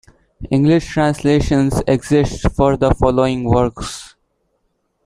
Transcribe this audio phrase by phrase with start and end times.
[0.49, 4.15] English translations exist for the following works.